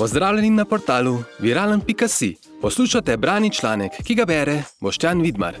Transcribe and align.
Pozdravljeni 0.00 0.50
na 0.50 0.64
portalu 0.64 1.22
viralen.si. 1.38 2.36
Poslušate 2.62 3.16
brani 3.16 3.52
članek, 3.52 3.92
ki 4.04 4.14
ga 4.14 4.24
bere 4.24 4.62
Boštjan 4.80 5.20
Vidmar. 5.20 5.56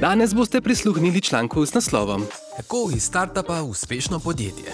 Danes 0.00 0.34
boste 0.34 0.60
prisluhnili 0.60 1.20
članku 1.20 1.66
z 1.66 1.74
naslovom 1.74 2.26
Kako 2.56 2.90
iz 2.96 3.04
startupa 3.04 3.62
uspešno 3.62 4.20
podjetje? 4.20 4.72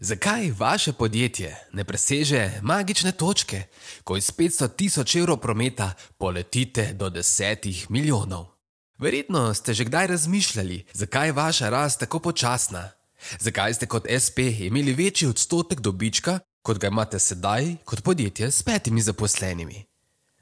Zakaj 0.00 0.50
vaše 0.58 0.92
podjetje 0.92 1.56
ne 1.72 1.84
preseže 1.84 2.50
magične 2.62 3.12
točke, 3.12 3.62
ko 4.04 4.16
iz 4.16 4.30
500 4.30 4.68
tisoč 4.76 5.16
evrov 5.16 5.36
prometa 5.36 5.92
poletite 6.18 6.92
do 6.92 7.10
10 7.10 7.86
milijonov? 7.88 8.46
Verjetno 8.98 9.54
ste 9.54 9.74
že 9.74 9.84
kdaj 9.84 10.06
razmišljali, 10.06 10.84
zakaj 10.92 11.28
je 11.28 11.32
vaša 11.32 11.68
rast 11.68 12.00
tako 12.00 12.18
počasna. 12.18 12.88
Zakaj 13.38 13.74
ste 13.74 13.86
kot 13.86 14.06
SP 14.24 14.38
imeli 14.38 14.92
večji 14.92 15.28
odstotek 15.28 15.80
dobička, 15.80 16.40
kot 16.62 16.78
ga 16.78 16.88
imate 16.88 17.18
sedaj, 17.18 17.76
kot 17.84 18.02
podjetje 18.02 18.50
s 18.50 18.62
petimi 18.62 19.02
zaposlenimi? 19.02 19.84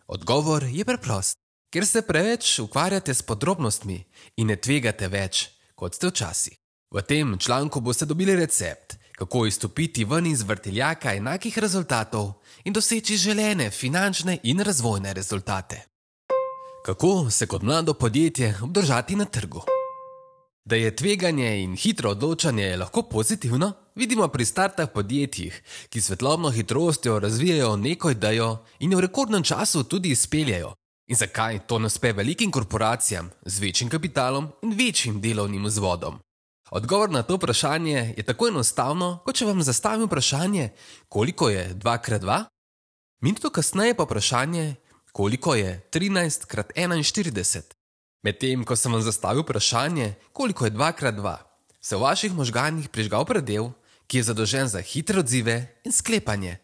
Odgovor 0.07 0.65
je 0.65 0.85
preprost: 0.85 1.37
ker 1.71 1.87
se 1.87 2.03
preveč 2.03 2.59
ukvarjate 2.59 3.15
s 3.15 3.23
podrobnostmi 3.23 4.05
in 4.37 4.47
ne 4.47 4.57
tvegate 4.57 5.09
več, 5.09 5.49
kot 5.75 5.95
ste 5.95 6.09
včasih. 6.09 6.57
V 6.91 7.03
tem 7.03 7.37
članku 7.39 7.81
boste 7.81 8.07
dobili 8.07 8.37
recept, 8.37 8.97
kako 9.19 9.47
izstopiti 9.47 10.05
ven 10.05 10.27
iz 10.27 10.43
vrtiljaka 10.43 11.12
enakih 11.15 11.59
rezultatov 11.59 12.33
in 12.65 12.73
doseči 12.73 13.17
želene 13.17 13.71
finančne 13.71 14.39
in 14.43 14.61
razvojne 14.61 15.12
rezultate. 15.12 15.83
Kako 16.85 17.31
se 17.31 17.47
kot 17.47 17.62
mlado 17.62 17.95
podjetje 17.95 18.55
obdržati 18.62 19.17
na 19.17 19.25
trgu? 19.25 19.62
Da 20.65 20.77
je 20.77 20.97
tveganje 20.97 21.62
in 21.62 21.77
hitro 21.77 22.11
odločanje 22.11 22.77
lahko 22.77 23.03
pozitivno, 23.03 23.73
vidimo 23.98 24.29
pri 24.29 24.45
startah 24.45 24.88
podjetjih, 24.95 25.62
ki 25.88 26.01
svetlobno 26.01 26.51
hitrostjo 26.51 27.19
razvijajo 27.19 27.77
neko 27.77 28.11
idejo 28.11 28.59
in 28.78 28.92
jo 28.92 28.98
v 28.98 29.00
rekordnem 29.00 29.42
času 29.42 29.83
tudi 29.84 30.11
izpeljajo. 30.14 30.75
In 31.09 31.17
zakaj 31.17 31.59
to 31.67 31.78
ne 31.78 31.86
uspe 31.86 32.12
velikim 32.12 32.50
korporacijam 32.50 33.31
z 33.45 33.58
večjim 33.58 33.91
kapitalom 33.91 34.48
in 34.62 34.73
večjim 34.78 35.20
delovnim 35.20 35.64
vzvodom? 35.64 36.19
Odgovor 36.70 37.11
na 37.11 37.23
to 37.23 37.36
vprašanje 37.36 38.14
je 38.17 38.23
tako 38.23 38.48
enostavno, 38.48 39.19
kot 39.25 39.36
če 39.36 39.47
vam 39.47 39.62
zastavim 39.62 40.06
vprašanje, 40.06 40.70
koliko 41.08 41.48
je 41.48 41.75
2x2? 41.75 42.45
Minuto 43.20 43.51
kasneje 43.51 43.97
pa 43.97 44.05
vprašanje, 44.05 44.75
koliko 45.12 45.55
je 45.55 45.80
13x41. 45.92 47.62
Medtem 48.23 48.64
ko 48.64 48.77
sem 48.77 48.92
vam 48.92 49.03
zastavil 49.03 49.42
vprašanje, 49.42 50.14
koliko 50.33 50.64
je 50.64 50.70
2x2, 50.70 51.36
se 51.80 51.97
v 51.97 52.03
vaših 52.03 52.34
možganjih 52.34 52.89
prižgal 52.89 53.25
predel, 53.25 53.70
ki 54.09 54.19
je 54.19 54.23
zadolžen 54.23 54.69
za 54.69 54.81
hitre 54.81 55.20
odzive 55.20 55.81
in 55.84 55.92
sklepanje. 55.92 56.56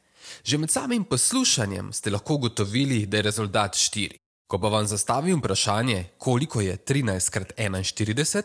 Že 0.44 0.58
med 0.58 0.70
samim 0.70 1.04
poslušanjem 1.04 1.92
ste 1.92 2.10
lahko 2.10 2.34
ugotovili, 2.34 3.06
da 3.06 3.16
je 3.16 3.22
rezultat 3.22 3.76
4. 3.76 4.16
Ko 4.48 4.58
pa 4.58 4.68
vam 4.68 4.86
zastavim 4.86 5.38
vprašanje, 5.38 6.04
koliko 6.18 6.60
je 6.60 6.76
13x41, 6.76 8.42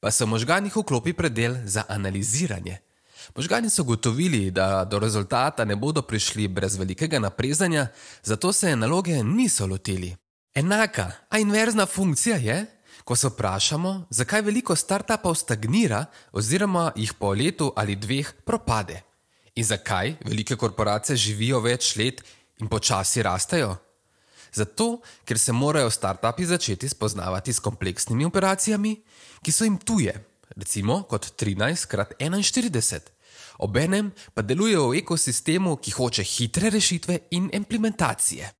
pa 0.00 0.10
se 0.10 0.24
v 0.24 0.28
možganjih 0.28 0.76
vklopi 0.76 1.12
predel 1.12 1.56
za 1.64 1.84
analiziranje. 1.88 2.78
Možgani 3.34 3.70
so 3.70 3.82
ugotovili, 3.82 4.50
da 4.50 4.84
do 4.84 4.98
rezultata 4.98 5.64
ne 5.64 5.76
bodo 5.76 6.02
prišli 6.02 6.48
brez 6.48 6.76
velikega 6.76 7.18
naprezanja, 7.18 7.88
zato 8.22 8.52
se 8.52 8.76
naloge 8.76 9.22
niso 9.24 9.66
lotili. 9.66 10.16
Enaka, 10.54 11.12
a 11.28 11.38
inverzna 11.38 11.86
funkcija 11.86 12.36
je, 12.36 12.66
ko 13.06 13.16
se 13.16 13.28
vprašamo, 13.28 14.06
zakaj 14.10 14.42
veliko 14.42 14.74
startupov 14.76 15.36
stagnira 15.38 16.04
oziroma 16.32 16.90
jih 16.96 17.12
po 17.14 17.30
letu 17.34 17.70
ali 17.76 17.94
dveh 17.96 18.32
propade. 18.44 19.02
In 19.54 19.64
zakaj 19.64 20.16
velike 20.24 20.56
korporacije 20.56 21.16
živijo 21.16 21.60
več 21.62 21.94
let 21.96 22.24
in 22.58 22.68
počasi 22.68 23.22
rastejo? 23.22 23.76
Zato, 24.52 24.98
ker 25.24 25.38
se 25.38 25.52
morajo 25.52 25.90
startupi 25.90 26.46
začeti 26.46 26.88
spoznavati 26.88 27.52
s 27.52 27.62
kompleksnimi 27.62 28.24
operacijami, 28.24 28.96
ki 29.42 29.52
so 29.52 29.64
jim 29.64 29.78
tuje, 29.78 30.16
recimo 30.56 31.02
kot 31.02 31.30
13x41. 31.38 33.00
Obenem 33.58 34.10
pa 34.34 34.42
delujejo 34.42 34.88
v 34.90 34.98
ekosistemu, 35.04 35.76
ki 35.76 35.94
hoče 35.94 36.26
hitre 36.26 36.74
rešitve 36.74 37.18
in 37.38 37.50
implementacije. 37.52 38.50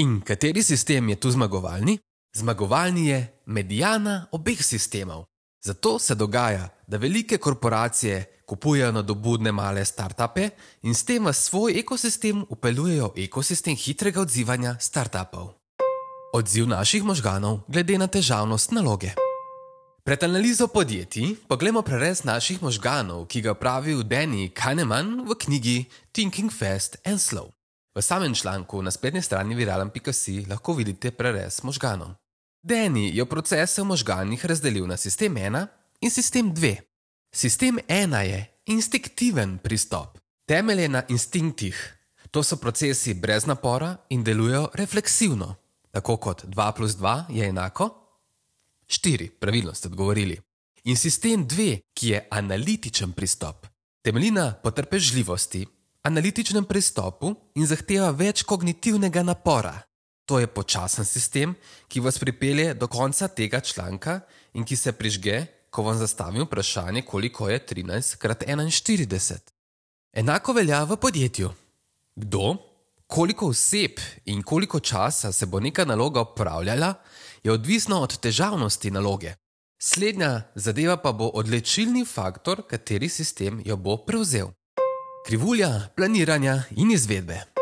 In 0.00 0.20
kateri 0.24 0.62
sistem 0.62 1.08
je 1.08 1.20
tu 1.20 1.30
zmagovalni? 1.30 1.98
Zmagovalni 2.34 3.06
je 3.06 3.40
medijana 3.46 4.26
obeh 4.32 4.64
sistemov. 4.64 5.24
Zato 5.64 5.98
se 5.98 6.14
dogaja, 6.14 6.68
da 6.86 6.96
velike 6.96 7.38
korporacije 7.38 8.42
kupujejo 8.46 8.92
nadobudne 8.92 9.52
male 9.52 9.84
startupe 9.84 10.50
in 10.82 10.94
s 10.94 11.04
tem 11.04 11.26
v 11.26 11.32
svoj 11.32 11.78
ekosistem 11.78 12.44
upeljujejo 12.48 13.12
ekosistem 13.16 13.76
hitrega 13.76 14.20
odzivanja 14.20 14.76
startupov. 14.80 15.54
Odziv 16.34 16.66
naših 16.66 17.04
možganov 17.04 17.60
glede 17.68 17.98
na 17.98 18.06
težavnost 18.06 18.70
naloge. 18.70 19.14
Pred 20.04 20.24
analizo 20.24 20.66
podjetij 20.66 21.36
pogledamo 21.48 21.82
prerez 21.82 22.24
naših 22.24 22.62
možganov, 22.62 23.26
ki 23.26 23.40
ga 23.40 23.54
pravi 23.54 23.94
Danny 24.04 24.50
Kahneman 24.52 25.24
v 25.28 25.34
knjigi 25.38 25.84
Thinking 26.12 26.52
Fast 26.52 26.96
and 27.06 27.18
Slow. 27.18 27.48
V 27.94 28.02
samem 28.02 28.34
članku 28.34 28.82
na 28.82 28.90
spletni 28.90 29.22
strani 29.22 29.54
viralen.si 29.54 30.44
lahko 30.50 30.72
vidite 30.72 31.10
prerez 31.10 31.62
možganov. 31.62 32.23
Danny 32.64 33.12
je 33.12 33.24
procese 33.28 33.82
v 33.82 33.92
možganjih 33.92 34.44
razdelil 34.44 34.86
na 34.86 34.96
sistem 34.96 35.36
1 35.36 35.66
in 36.00 36.10
sistem 36.10 36.48
2. 36.48 36.80
Sistem 37.28 37.76
1 37.88 38.20
je 38.24 38.46
instinktiven 38.66 39.58
pristop, 39.58 40.18
temeljen 40.48 40.92
na 40.92 41.02
instinktih. 41.08 41.76
To 42.30 42.42
so 42.42 42.56
procesi 42.56 43.14
brez 43.14 43.44
napora 43.46 43.96
in 44.08 44.24
delujejo 44.24 44.70
refleksivno, 44.74 45.54
tako 45.90 46.16
kot 46.16 46.44
2 46.44 46.72
plus 46.76 46.96
2 46.96 47.24
je 47.28 47.48
enako 47.48 47.90
4, 48.86 49.28
pravilno 49.40 49.74
ste 49.74 49.88
odgovorili. 49.88 50.40
In 50.84 50.96
sistem 50.96 51.46
2, 51.48 51.80
ki 51.94 52.08
je 52.08 52.26
analitičen 52.30 53.12
pristop, 53.12 53.66
temelji 54.02 54.30
na 54.30 54.54
potrpežljivosti, 54.62 55.66
analitičnem 56.02 56.64
pristopu 56.64 57.34
in 57.54 57.66
zahteva 57.66 58.10
več 58.10 58.42
kognitivnega 58.42 59.22
napora. 59.22 59.82
To 60.24 60.38
je 60.38 60.46
počasen 60.46 61.04
sistem, 61.04 61.54
ki 61.88 62.00
vas 62.00 62.18
pripelje 62.18 62.74
do 62.74 62.86
konca 62.86 63.28
tega 63.28 63.60
članka 63.60 64.20
in 64.54 64.64
ki 64.64 64.76
se 64.76 64.92
prižge, 64.92 65.46
ko 65.70 65.82
vam 65.82 65.98
zastavim 65.98 66.42
vprašanje, 66.42 67.02
koliko 67.02 67.48
je 67.48 67.66
13x41. 67.66 69.38
Enako 70.12 70.52
velja 70.52 70.84
v 70.84 70.96
podjetju. 70.96 71.50
Kdo, 72.16 72.56
koliko 73.06 73.46
oseb 73.46 74.00
in 74.24 74.42
koliko 74.42 74.80
časa 74.80 75.32
se 75.32 75.46
bo 75.46 75.60
neka 75.60 75.84
naloga 75.84 76.20
upravljala, 76.20 76.94
je 77.42 77.52
odvisno 77.52 78.00
od 78.00 78.18
težavnosti 78.18 78.90
naloge. 78.90 79.34
Slednja 79.78 80.42
zadeva 80.54 80.96
pa 80.96 81.12
bo 81.12 81.28
odločilni 81.34 82.04
faktor, 82.04 82.62
kateri 82.66 83.08
sistem 83.08 83.62
jo 83.64 83.76
bo 83.76 83.96
prevzel. 83.96 84.48
Krivulja 85.26 85.88
planiranja 85.96 86.62
in 86.76 86.90
izvedbe. 86.90 87.53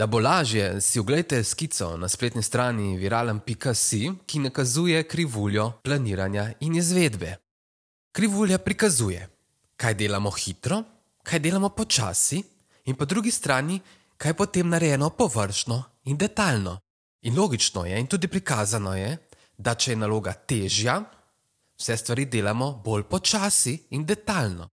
Da 0.00 0.06
bo 0.06 0.20
lažje, 0.20 0.80
si 0.80 0.98
oglejte 0.98 1.44
skico 1.44 1.96
na 1.96 2.08
spletni 2.08 2.42
strani 2.42 2.96
viralen.si, 2.96 4.12
ki 4.26 4.38
nakazuje 4.38 5.02
krivuljo 5.04 5.72
planiranja 5.84 6.52
in 6.60 6.74
izvedbe. 6.74 7.36
Krivulja 8.12 8.58
prikazuje, 8.58 9.28
kaj 9.76 9.94
delamo 9.94 10.30
hitro, 10.30 10.82
kaj 11.22 11.38
delamo 11.38 11.68
počasi, 11.68 12.42
in 12.84 12.96
po 12.96 13.04
drugi 13.04 13.30
strani, 13.30 13.80
kaj 14.16 14.34
potem 14.34 14.68
narejeno 14.68 15.10
površno 15.10 15.82
in 16.04 16.16
detaljno. 16.16 16.78
In 17.22 17.36
logično 17.38 17.84
je, 17.84 18.00
in 18.00 18.06
tudi 18.06 18.28
prikazano 18.28 18.96
je, 18.96 19.18
da 19.58 19.74
če 19.74 19.92
je 19.92 19.96
naloga 19.96 20.32
težja, 20.32 21.02
vse 21.76 21.96
stvari 21.96 22.24
delamo 22.24 22.72
bolj 22.84 23.02
počasi 23.02 23.76
in 23.90 24.06
detaljno. 24.06 24.68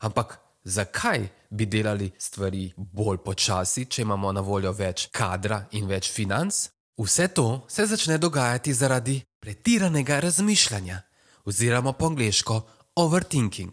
Ampak 0.00 0.38
zakaj 0.70 1.28
bi 1.50 1.66
delali 1.66 2.10
stvari 2.18 2.72
bolj 2.76 3.18
počasi, 3.24 3.84
če 3.84 4.02
imamo 4.02 4.32
na 4.32 4.40
voljo 4.40 4.72
več 4.72 5.08
kadra 5.12 5.64
in 5.72 5.88
več 5.90 6.10
financ? 6.12 6.68
Vse 7.00 7.28
to 7.34 7.64
se 7.68 7.86
začne 7.86 8.18
dogajati 8.18 8.74
zaradi 8.74 9.20
pretiranega 9.40 10.20
razmišljanja, 10.20 11.00
oziroma 11.44 11.92
po 11.92 12.06
angliško 12.06 12.60
overthinking. 12.96 13.72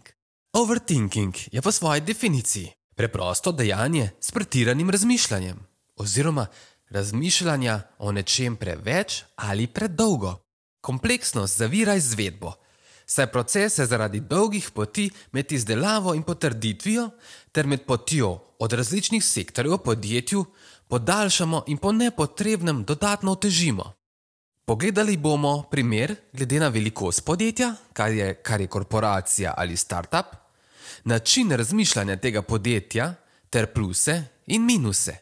Overthinking 0.52 1.34
je 1.52 1.62
po 1.62 1.72
svoji 1.72 2.00
definiciji 2.00 2.72
preprosto 2.96 3.52
dejanje 3.52 4.10
s 4.20 4.32
pretiranim 4.32 4.90
razmišljanjem, 4.90 5.58
oziroma 5.96 6.46
razmišljanja 6.90 7.80
o 7.98 8.12
nečem 8.12 8.56
preveč 8.56 9.22
ali 9.36 9.66
predolgo. 9.66 10.38
Kompleksnost 10.80 11.58
zavira 11.58 11.94
izvedbo, 11.94 12.52
saj 13.10 13.26
procese 13.32 13.86
zaradi 13.86 14.20
dolgih 14.20 14.70
poti 14.70 15.10
med 15.32 15.52
izdelavo 15.52 16.14
in 16.14 16.22
potrditvijo 16.22 17.10
ter 17.52 17.66
med 17.66 17.84
potjo 17.86 18.38
od 18.58 18.72
različnih 18.72 19.24
sektorjev 19.24 19.72
v 19.72 19.78
podjetju 19.78 20.44
podaljšamo 20.88 21.64
in 21.66 21.78
po 21.78 21.92
nepotrebnem 21.92 22.84
dodatno 22.84 23.32
otežimo. 23.32 23.92
Pogledali 24.64 25.16
bomo 25.16 25.62
primer 25.70 26.14
glede 26.32 26.60
na 26.60 26.68
velikost 26.68 27.24
podjetja, 27.24 27.74
kar 27.92 28.12
je, 28.12 28.34
kar 28.34 28.60
je 28.60 28.66
korporacija 28.66 29.54
ali 29.56 29.76
startup, 29.76 30.26
način 31.04 31.50
razmišljanja 31.50 32.16
tega 32.16 32.42
podjetja 32.42 33.14
ter 33.50 33.66
pluse 33.72 34.24
in 34.46 34.64
minuse. 34.64 35.16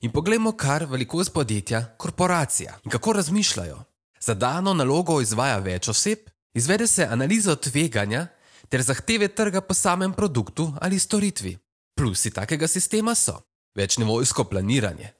In 0.00 0.12
poglejmo, 0.12 0.52
kar 0.52 0.84
velikost 0.84 1.32
podjetja, 1.32 1.84
korporacija 1.96 2.78
in 2.84 2.90
kako 2.90 3.12
razmišljajo. 3.12 3.78
Za 4.20 4.34
dano 4.34 4.74
nalogo 4.74 5.20
izvaja 5.20 5.58
več 5.58 5.88
oseb, 5.88 6.18
izvede 6.54 6.86
se 6.86 7.04
analizo 7.04 7.56
tveganja 7.56 8.26
ter 8.68 8.82
zahteve 8.82 9.28
trga 9.28 9.60
po 9.60 9.74
samem 9.74 10.12
produktu 10.12 10.72
ali 10.80 10.98
storitvi. 10.98 11.58
Plusi 11.96 12.30
takega 12.30 12.68
sistema 12.68 13.14
so 13.14 13.40
večnivojsko 13.78 14.44
planiranje, 14.44 15.12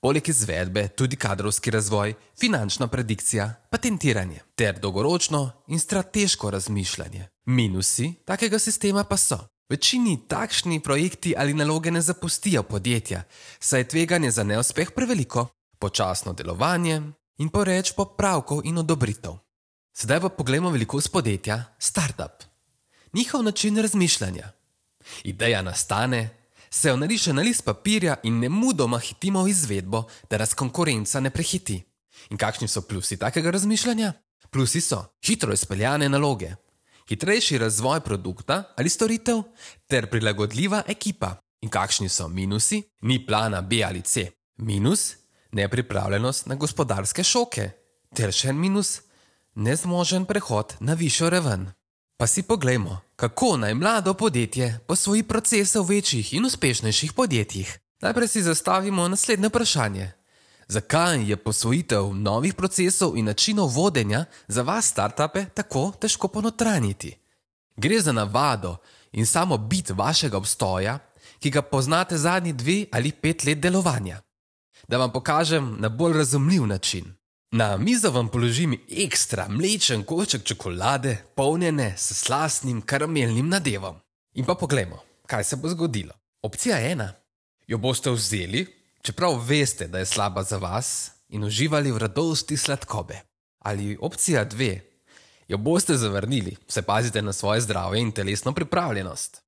poleg 0.00 0.28
izvedbe 0.28 0.88
tudi 0.88 1.16
kadrovski 1.16 1.70
razvoj, 1.70 2.14
finančna 2.40 2.86
predikcija, 2.86 3.54
patentiranje 3.70 4.40
ter 4.54 4.78
dolgoročno 4.78 5.50
in 5.68 5.80
strateško 5.80 6.50
razmišljanje. 6.50 7.28
Minusi 7.46 8.12
takega 8.24 8.58
sistema 8.58 9.04
pa 9.04 9.16
so. 9.16 9.38
Večini 9.68 10.18
takšni 10.28 10.80
projekti 10.82 11.34
ali 11.38 11.54
naloge 11.54 11.90
ne 11.90 12.00
zapustijo 12.00 12.62
podjetja, 12.62 13.22
saj 13.58 13.80
je 13.80 13.88
tveganje 13.88 14.30
za 14.30 14.44
neuspeh 14.44 14.90
preveliko, 14.96 15.46
počasno 15.78 16.32
delovanje 16.32 17.02
in 17.38 17.48
poreč 17.48 17.92
popravkov 17.96 18.60
in 18.64 18.78
odobritev. 18.78 19.43
Sedaj 19.94 20.20
pa 20.20 20.28
pogledamo 20.28 20.70
velikost 20.70 21.12
podjetja, 21.12 21.64
startup. 21.78 22.42
Njihov 23.12 23.42
način 23.42 23.78
razmišljanja. 23.78 24.52
Ideja 25.24 25.62
nastane, 25.62 26.36
se 26.70 26.88
jo 26.88 26.96
nariše 26.96 27.32
na 27.32 27.42
list 27.42 27.64
papirja 27.64 28.16
in 28.22 28.38
ne 28.38 28.48
mudoma 28.48 28.98
hitimo 28.98 29.42
v 29.42 29.48
izvedbo, 29.48 30.02
da 30.30 30.38
nas 30.38 30.54
konkurenca 30.54 31.20
ne 31.20 31.30
prehiti. 31.30 31.82
In 32.30 32.36
kakšni 32.36 32.68
so 32.68 32.82
plusi 32.82 33.16
takega 33.16 33.50
razmišljanja? 33.50 34.12
Plusi 34.50 34.80
so 34.80 35.04
hitro 35.26 35.52
izpeljane 35.52 36.08
naloge, 36.08 36.50
hitrejši 37.08 37.58
razvoj 37.58 38.00
produkta 38.00 38.74
ali 38.76 38.88
storitev 38.88 39.42
ter 39.86 40.10
prilagodljiva 40.10 40.82
ekipa. 40.88 41.36
In 41.60 41.70
kakšni 41.70 42.08
so 42.08 42.28
minusi? 42.28 42.82
Ni 43.02 43.26
plana 43.26 43.60
B 43.60 43.84
ali 43.86 44.02
C. 44.02 44.30
Minus 44.56 45.14
nepripravljenost 45.52 46.46
na 46.46 46.54
gospodarske 46.54 47.22
šoke, 47.24 47.70
ter 48.14 48.32
še 48.32 48.48
en 48.48 48.58
minus 48.58 49.00
nezmožen 49.54 50.24
prehod 50.24 50.74
na 50.80 50.94
višjo 50.94 51.30
raven. 51.30 51.72
Pa 52.16 52.26
si 52.26 52.42
poglejmo, 52.42 53.00
kako 53.16 53.56
naj 53.56 53.74
mlado 53.74 54.14
podjetje 54.14 54.78
posvoji 54.86 55.22
procese 55.22 55.80
v 55.80 55.82
večjih 55.82 56.34
in 56.34 56.44
uspešnejših 56.44 57.12
podjetjih. 57.12 57.78
Najprej 58.00 58.28
si 58.28 58.42
zastavimo 58.42 59.08
naslednje 59.08 59.48
vprašanje: 59.48 60.12
Zakaj 60.68 61.30
je 61.30 61.36
posvojitev 61.36 62.14
novih 62.14 62.54
procesov 62.54 63.16
in 63.16 63.24
načinov 63.24 63.68
vodenja 63.68 64.24
za 64.48 64.62
vas, 64.62 64.86
startupe, 64.86 65.44
tako 65.54 65.92
težko 66.00 66.28
ponotraniti? 66.28 67.18
Gre 67.76 68.00
za 68.00 68.12
navado 68.12 68.76
in 69.12 69.26
samo 69.26 69.58
bit 69.58 69.90
vašega 69.90 70.36
obstoja, 70.36 70.98
ki 71.38 71.50
ga 71.50 71.62
poznate 71.62 72.18
zadnji 72.18 72.52
dve 72.52 72.84
ali 72.92 73.12
pet 73.12 73.44
let 73.44 73.58
delovanja. 73.58 74.20
Da 74.88 74.98
vam 74.98 75.12
pokažem 75.12 75.76
na 75.78 75.88
bolj 75.88 76.12
razumljiv 76.12 76.66
način. 76.66 77.14
Na 77.54 77.76
mizo 77.76 78.10
vam 78.10 78.28
položim 78.28 78.72
ekstra 78.90 79.44
mlečen 79.48 80.00
košček 80.02 80.42
čokolade, 80.42 81.16
polnjene 81.34 81.94
s 81.96 82.16
slastnim 82.24 82.80
karamelnim 82.82 83.48
nadevom. 83.48 84.00
In 84.34 84.44
pa 84.44 84.54
poglejmo, 84.54 84.98
kaj 85.26 85.44
se 85.44 85.56
bo 85.56 85.68
zgodilo. 85.68 86.14
Opcija 86.42 86.80
ena. 86.90 87.12
Jo 87.66 87.78
boste 87.78 88.10
vzeli, 88.10 88.66
čeprav 89.02 89.38
veste, 89.46 89.86
da 89.86 89.98
je 89.98 90.06
slaba 90.06 90.42
za 90.42 90.58
vas, 90.58 91.10
in 91.28 91.44
uživali 91.44 91.92
v 91.92 91.98
radosti 91.98 92.56
sladkobe. 92.56 93.20
Ali 93.58 93.98
opcija 94.00 94.44
dve. 94.44 94.80
Jo 95.48 95.58
boste 95.58 95.94
zavrnili, 95.96 96.56
se 96.68 96.82
pazite 96.82 97.22
na 97.22 97.32
svoje 97.32 97.60
zdravje 97.60 98.00
in 98.00 98.12
telesno 98.12 98.52
pripravljenost. 98.52 99.42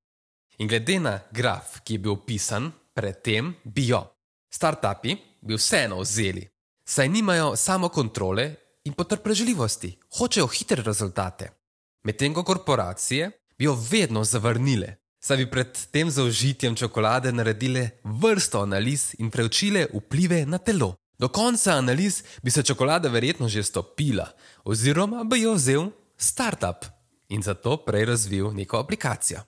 In 0.59 0.69
glede 0.69 1.00
na 1.00 1.20
graf, 1.31 1.81
ki 1.85 1.94
je 1.94 1.99
bil 1.99 2.12
opisan 2.12 2.70
predtem, 2.94 3.55
bi 3.64 3.88
jo 3.88 4.06
startupi 4.50 5.17
bi 5.41 5.55
vseeno 5.55 6.00
vzeli 6.00 6.56
saj 6.88 7.09
nimajo 7.09 7.56
samo 7.56 7.88
kontrole 7.88 8.55
in 8.85 8.93
potrpežljivosti, 8.93 9.99
hočejo 10.19 10.47
hitre 10.47 10.83
rezultate. 10.83 11.50
Medtem 12.05 12.35
ko 12.35 12.43
korporacije 12.43 13.31
bi 13.59 13.65
jo 13.65 13.75
vedno 13.91 14.25
zavrnile, 14.25 14.94
saj 15.21 15.37
bi 15.37 15.50
pred 15.50 15.79
tem 15.91 16.11
zaužitjem 16.11 16.77
čokolade 16.77 17.33
naredile 17.33 17.88
vrsto 18.05 18.62
analiz 18.62 19.15
in 19.19 19.31
preučile 19.31 19.87
vplive 19.94 20.47
na 20.47 20.59
telo. 20.59 20.94
Do 21.19 21.29
konca 21.29 21.73
analiz 21.73 22.23
bi 22.43 22.50
se 22.50 22.62
čokolada 22.62 23.09
verjetno 23.09 23.49
že 23.49 23.62
stopila, 23.62 24.29
oziroma 24.65 25.25
bi 25.25 25.41
jo 25.41 25.55
vzel 25.55 25.91
startup 26.17 26.85
in 27.29 27.43
zato 27.43 27.77
prej 27.77 28.05
razvil 28.05 28.53
neko 28.53 28.79
aplikacijo. 28.79 29.41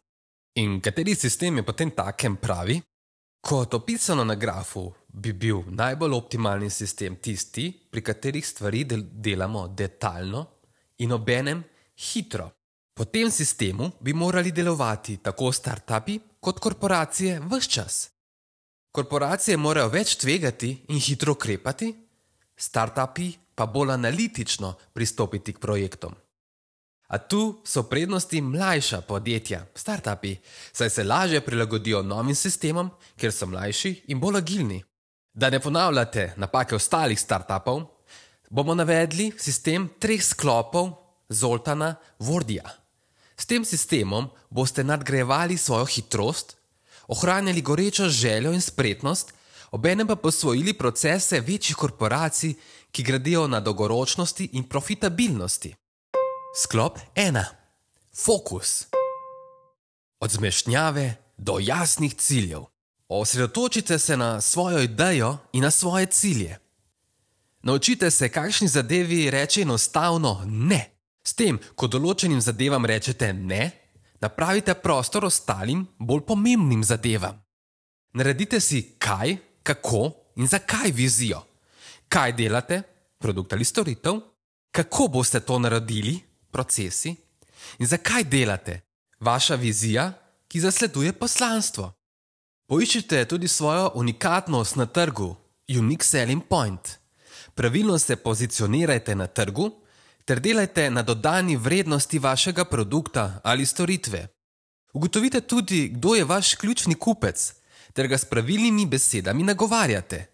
In 0.55 0.81
kateri 0.81 1.15
sistem 1.15 1.57
je 1.57 1.63
potem 1.63 1.91
takem 1.91 2.37
pravi? 2.37 2.81
Kot 3.41 3.75
opisano 3.75 4.25
na 4.25 4.35
grafu, 4.35 4.93
bi 5.09 5.33
bil 5.33 5.63
najbolj 5.71 6.15
optimalni 6.15 6.71
sistem 6.71 7.17
tisti, 7.17 7.71
pri 7.91 8.03
katerih 8.03 8.47
stvari 8.47 8.85
del 8.85 9.03
delamo 9.13 9.69
detaljno 9.69 10.47
in 10.99 11.13
obenem 11.13 11.65
hitro. 11.97 12.51
Po 12.95 13.05
tem 13.05 13.31
sistemu 13.31 13.91
bi 14.01 14.13
morali 14.13 14.53
delovati 14.53 15.17
tako 15.23 15.53
startupi 15.53 16.19
kot 16.41 16.59
korporacije 16.59 17.41
vse 17.41 17.71
čas. 17.71 18.11
Korporacije 18.93 19.57
morajo 19.57 19.89
več 19.89 20.17
tvegati 20.17 20.71
in 20.89 21.01
hitro 21.01 21.33
ukrepati, 21.33 21.93
startupi 22.57 23.33
pa 23.55 23.67
bolj 23.67 23.93
analitično 23.93 24.75
pristopiti 24.93 25.53
k 25.53 25.61
projektom. 25.61 26.15
A 27.09 27.19
tu 27.19 27.61
so 27.65 27.83
prednosti 27.89 28.41
mlajša 28.41 29.01
podjetja, 29.01 29.67
startupi, 29.75 30.37
saj 30.73 30.91
se 30.91 31.05
lažje 31.05 31.41
prilagodijo 31.41 32.03
novim 32.03 32.35
sistemom, 32.35 32.91
ker 33.17 33.33
so 33.33 33.47
mlajši 33.47 33.95
in 34.09 34.21
bolj 34.21 34.43
agilni. 34.43 34.83
Da 35.35 35.51
ne 35.51 35.61
ponavljate 35.61 36.33
napake 36.37 36.75
ostalih 36.75 37.21
startupov, 37.21 37.83
bomo 38.51 38.75
navedli 38.75 39.33
sistem 39.39 39.89
treh 39.99 40.23
sklopov 40.25 40.91
Zoltana 41.29 41.95
Vordija. 42.19 42.65
S 43.37 43.47
tem 43.47 43.65
sistemom 43.65 44.31
boste 44.51 44.85
nadgrajevali 44.85 45.57
svojo 45.57 45.85
hitrost, 45.85 46.57
ohranjali 47.09 47.63
gorečo 47.63 48.09
željo 48.09 48.53
in 48.53 48.61
spretnost, 48.61 49.33
obenem 49.71 50.07
pa 50.07 50.17
posvojili 50.17 50.73
procese 50.73 51.41
večjih 51.41 51.77
korporacij, 51.77 52.55
ki 52.91 53.03
gradijo 53.03 53.47
na 53.47 53.61
dolgoročnosti 53.61 54.49
in 54.53 54.65
profitabilnosti. 54.65 55.75
Sklop 56.63 56.99
1. 57.15 57.45
Fokus. 58.25 58.87
Od 60.21 60.31
zmešnjave 60.31 61.15
do 61.37 61.59
jasnih 61.61 62.15
ciljev. 62.15 62.65
Osredotočite 63.09 63.99
se 63.99 64.17
na 64.17 64.41
svojo 64.41 64.83
idejo 64.83 65.37
in 65.53 65.63
na 65.63 65.71
svoje 65.71 66.07
cilje. 66.07 66.59
Naučite 67.63 68.11
se, 68.11 68.29
kakšni 68.29 68.69
zadevi 68.69 69.31
reči 69.31 69.63
enostavno 69.63 70.43
ne. 70.47 70.91
S 71.25 71.35
tem, 71.35 71.59
ko 71.75 71.87
določenim 71.87 72.41
zadevam 72.41 72.85
rečete 72.87 73.33
ne, 73.33 73.71
napravite 74.21 74.75
prostor 74.75 75.25
ostalim, 75.25 75.87
bolj 75.99 76.23
pomembnim 76.29 76.85
zadevam. 76.85 77.41
Naredite 78.13 78.61
si 78.61 78.83
kaj, 78.99 79.37
kako 79.63 80.13
in 80.37 80.47
zakaj 80.47 80.93
vizijo. 80.93 81.43
Kaj 82.09 82.33
delate, 82.33 82.83
produkt 83.19 83.53
ali 83.53 83.65
storitev, 83.65 84.21
kako 84.71 85.09
boste 85.09 85.41
to 85.41 85.59
naredili, 85.59 86.19
procesi 86.51 87.17
in 87.79 87.87
zakaj 87.87 88.25
delate, 88.25 88.81
vaša 89.21 89.55
vizija, 89.55 90.13
ki 90.49 90.61
zasleduje 90.61 91.13
poslanstvo. 91.13 91.98
Poiščite 92.69 93.25
tudi 93.25 93.49
svojo 93.49 93.93
unikatnost 93.95 94.77
na 94.77 94.87
trgu, 94.87 95.37
unique 95.79 96.05
selling 96.05 96.43
point. 96.49 96.99
Pravilno 97.55 97.99
se 97.99 98.17
pozicionirajte 98.17 99.15
na 99.15 99.27
trgu 99.27 99.71
ter 100.25 100.41
delajte 100.41 100.91
na 100.91 101.03
dodani 101.03 101.57
vrednosti 101.57 102.19
vašega 102.19 102.65
produkta 102.65 103.41
ali 103.45 103.67
storitve. 103.67 104.27
Ugotovite 104.93 105.41
tudi, 105.41 105.89
kdo 105.89 106.15
je 106.15 106.25
vaš 106.25 106.55
ključni 106.55 106.95
kupec, 106.95 107.55
ter 107.93 108.07
ga 108.07 108.19
s 108.19 108.25
pravilnimi 108.25 108.87
besedami 108.87 109.43
nagovarjate. 109.43 110.27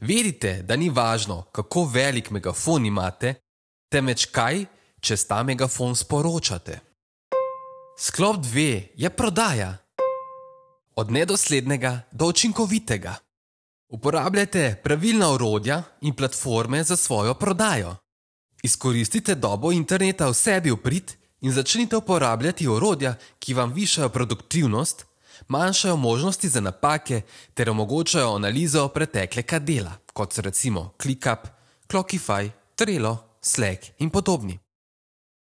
Verite, 0.00 0.62
da 0.62 0.76
ni 0.76 0.90
važno, 0.90 1.42
kako 1.42 1.84
velik 1.84 2.30
megafon 2.30 2.86
imate, 2.86 3.34
temveč 3.88 4.26
kaj 4.26 4.64
čez 5.00 5.26
ta 5.26 5.42
megafon 5.42 5.94
sporočate. 5.94 6.80
Sklop 7.98 8.36
2 8.36 8.82
je 8.96 9.10
prodaja. 9.10 9.85
Od 10.96 11.10
nedoslednega 11.10 12.00
do 12.12 12.26
učinkovitega. 12.26 13.14
Uporabljate 13.88 14.80
pravilna 14.84 15.30
orodja 15.30 15.82
in 16.00 16.14
platforme 16.14 16.84
za 16.84 16.96
svojo 16.96 17.34
prodajo. 17.34 17.96
Izkoristite 18.62 19.34
dobo 19.34 19.72
interneta 19.72 20.28
v 20.28 20.34
sebi 20.34 20.70
v 20.70 20.76
prid 20.76 21.12
in 21.40 21.52
začnite 21.52 21.96
uporabljati 21.96 22.68
orodja, 22.68 23.14
ki 23.38 23.54
vam 23.54 23.72
višajo 23.72 24.08
produktivnost, 24.08 25.04
manjšajo 25.48 25.96
možnosti 25.96 26.48
za 26.48 26.60
napake 26.60 27.22
ter 27.54 27.70
omogočajo 27.70 28.34
analizo 28.34 28.88
preteklega 28.88 29.58
dela, 29.58 29.92
kot 30.12 30.32
so 30.32 30.42
recimo 30.42 30.94
ClickUp, 31.02 31.48
Clockify, 31.92 32.50
Trello, 32.74 33.18
Slack 33.40 33.84
in 33.98 34.10
podobni. 34.10 34.58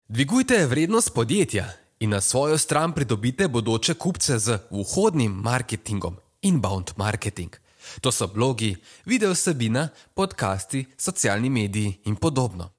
Dvigujte 0.07 0.65
vrednost 0.65 1.13
podjetja 1.13 1.78
in 1.99 2.09
na 2.09 2.21
svojo 2.21 2.57
stran 2.57 2.93
pridobite 2.93 3.47
bodoče 3.47 3.93
kupce 3.93 4.39
z 4.39 4.59
vhodnim 4.71 5.31
marketingom 5.31 6.17
inbound 6.41 6.91
marketing. 6.97 7.55
To 8.01 8.11
so 8.11 8.27
blogi, 8.27 8.75
video 9.05 9.31
vsebina, 9.33 9.89
podcasti, 10.13 10.85
socialni 10.97 11.49
mediji 11.49 12.01
in 12.05 12.15
podobno. 12.15 12.69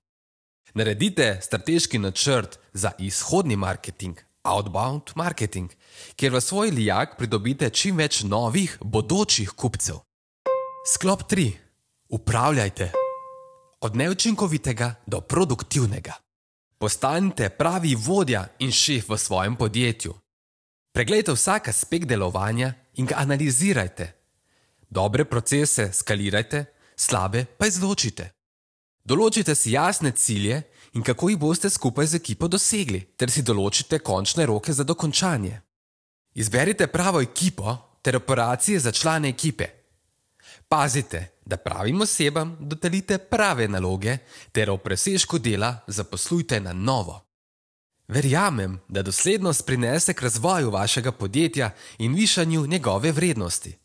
Naredite 0.75 1.39
strateški 1.43 1.99
načrt 1.99 2.59
za 2.73 2.93
izhodni 2.99 3.57
marketing, 3.57 4.19
outbound 4.43 5.03
marketing, 5.15 5.71
kjer 6.17 6.33
v 6.33 6.41
svoj 6.41 6.71
lijak 6.71 7.19
pridobite 7.19 7.71
čim 7.71 7.97
več 7.97 8.23
novih 8.23 8.79
bodočih 8.81 9.51
kupcev. 9.51 9.97
Sklop 10.95 11.23
3. 11.33 11.53
Upravljajte. 12.09 12.93
Od 13.81 13.97
neučinkovitega 13.97 14.95
do 15.07 15.21
produktivnega. 15.21 16.13
Postanite 16.81 17.51
pravi 17.51 17.95
vodja 17.95 18.47
in 18.59 18.71
šef 18.73 19.09
v 19.09 19.17
svojem 19.19 19.57
podjetju. 19.57 20.15
Preglejte 20.93 21.33
vsak 21.33 21.69
aspekt 21.69 22.09
delovanja 22.09 22.73
in 22.95 23.07
ga 23.07 23.19
analizirajte. 23.21 24.07
Dobre 24.89 25.25
procese 25.25 25.93
skalirajte, 25.93 26.65
slabe 26.97 27.45
pa 27.59 27.69
izločite. 27.69 28.31
Določite 29.05 29.53
si 29.55 29.75
jasne 29.77 30.15
cilje 30.17 30.63
in 30.97 31.05
kako 31.05 31.29
jih 31.29 31.39
boste 31.39 31.69
skupaj 31.71 32.07
z 32.07 32.17
ekipo 32.17 32.49
dosegli, 32.49 33.03
ter 33.13 33.29
si 33.29 33.45
določite 33.45 34.01
končne 34.01 34.49
roke 34.49 34.73
za 34.73 34.85
dokončanje. 34.85 35.61
Izberite 36.33 36.89
pravo 36.89 37.21
ekipo 37.21 37.77
ter 38.01 38.17
operacije 38.17 38.81
za 38.81 38.93
člane 38.93 39.29
ekipe. 39.29 39.69
Pazite, 40.69 41.40
da 41.51 41.57
pravim 41.57 42.01
osebam 42.01 42.57
dodelite 42.61 43.19
prave 43.19 43.69
naloge 43.69 44.19
ter 44.53 44.71
o 44.71 44.77
presežku 44.77 45.39
dela 45.39 45.75
zaposlujte 45.87 46.61
na 46.61 46.73
novo. 46.73 47.21
Verjamem, 48.09 48.79
da 48.89 49.03
doslednost 49.03 49.67
prinese 49.67 50.15
k 50.15 50.23
razvoju 50.23 50.71
vašega 50.71 51.13
podjetja 51.13 51.71
in 51.99 52.15
višanju 52.15 52.67
njegove 52.67 53.13
vrednosti. 53.13 53.77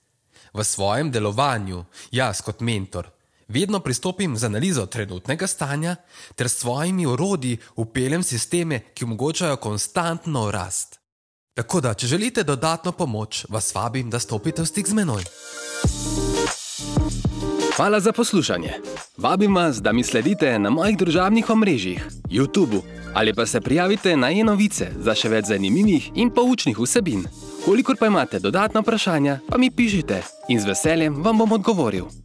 V 0.53 0.63
svojem 0.63 1.11
delovanju, 1.11 1.85
jaz 2.11 2.41
kot 2.41 2.61
mentor, 2.61 3.09
vedno 3.47 3.79
pristopim 3.79 4.37
z 4.37 4.45
analizo 4.45 4.85
trenutnega 4.85 5.47
stanja 5.47 5.95
ter 6.35 6.49
s 6.49 6.57
svojimi 6.57 7.05
orodji 7.05 7.57
upeljem 7.75 8.23
sisteme, 8.23 8.79
ki 8.93 9.05
omogočajo 9.05 9.57
konstantno 9.57 10.51
rast. 10.51 10.99
Tako 11.53 11.81
da, 11.81 11.93
če 11.93 12.07
želite 12.07 12.43
dodatno 12.43 12.91
pomoč, 12.91 13.45
vas 13.49 13.73
vabim, 13.75 14.09
da 14.09 14.19
stopite 14.19 14.61
v 14.61 14.67
stik 14.67 14.87
z 14.87 14.93
menoj. 14.93 15.23
Hvala 17.75 17.99
za 17.99 18.11
poslušanje. 18.11 18.69
Vabim 19.17 19.55
vas, 19.55 19.81
da 19.81 19.93
mi 19.93 20.03
sledite 20.03 20.59
na 20.59 20.69
mojih 20.69 20.97
družabnih 20.97 21.49
omrežjih, 21.49 22.07
YouTube 22.29 22.81
ali 23.13 23.33
pa 23.33 23.45
se 23.45 23.61
prijavite 23.61 24.17
na 24.17 24.31
e-novice 24.31 24.87
za 24.99 25.15
še 25.15 25.29
več 25.29 25.45
zanimivih 25.45 26.09
in 26.15 26.29
poučnih 26.29 26.79
vsebin. 26.79 27.23
Kolikor 27.65 27.95
pa 27.99 28.07
imate 28.07 28.39
dodatna 28.39 28.79
vprašanja, 28.79 29.39
pa 29.49 29.57
mi 29.57 29.71
pišite 29.71 30.21
in 30.49 30.59
z 30.59 30.67
veseljem 30.67 31.23
vam 31.23 31.37
bom 31.37 31.51
odgovoril. 31.51 32.24